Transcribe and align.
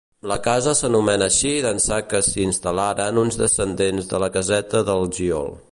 La 0.29 0.35
casa 0.45 0.71
s'anomena 0.77 1.27
així 1.31 1.51
d'ençà 1.65 1.99
que 2.13 2.23
s'hi 2.29 2.47
instal·laren 2.47 3.21
uns 3.25 3.39
descendents 3.45 4.13
de 4.15 4.23
la 4.27 4.31
Caseta 4.39 4.85
del 4.89 5.11
Giol. 5.21 5.55